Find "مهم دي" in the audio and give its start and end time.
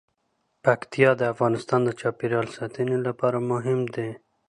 3.51-4.09